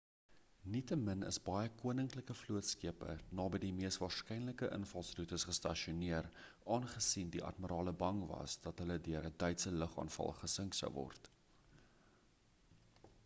nietemin 0.73 1.25
is 1.25 1.35
baie 1.47 1.65
min 1.65 1.75
koninklike 1.79 2.35
vlootskepe 2.37 3.09
naby 3.39 3.59
die 3.65 3.69
mees 3.81 3.97
waarskynlike 4.03 4.69
invalsroetes 4.77 5.45
gestasioneer 5.49 6.29
aangesien 6.77 7.29
die 7.35 7.43
admirale 7.51 7.93
bang 8.05 8.21
was 8.31 8.55
dat 8.65 8.81
hulle 8.85 8.97
deur 9.09 9.27
'n 9.31 9.35
duitse 9.45 9.75
lugaanval 9.83 10.33
gesink 10.41 10.79
sou 10.81 10.89
word 10.97 11.29